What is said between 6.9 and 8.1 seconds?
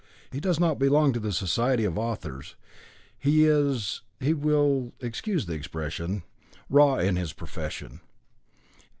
in his profession.